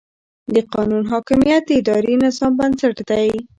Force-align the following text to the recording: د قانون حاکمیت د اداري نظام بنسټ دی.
د 0.53 0.55
قانون 0.73 1.03
حاکمیت 1.11 1.61
د 1.67 1.71
اداري 1.79 2.13
نظام 2.23 2.51
بنسټ 2.59 2.95
دی. 3.09 3.29